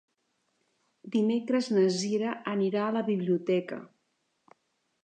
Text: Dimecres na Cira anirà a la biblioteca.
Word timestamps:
Dimecres 1.17 1.69
na 1.75 1.83
Cira 1.99 2.33
anirà 2.55 2.83
a 2.87 2.97
la 2.99 3.07
biblioteca. 3.13 3.81